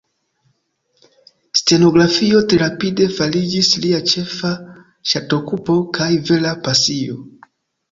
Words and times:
Stenografio 1.61 2.39
tre 2.53 2.59
rapide 2.63 3.07
fariĝis 3.19 3.71
lia 3.85 4.01
ĉefa 4.13 4.53
ŝatokupo 5.13 5.79
kaj 6.01 6.11
vera 6.33 6.59
pasio. 6.69 7.23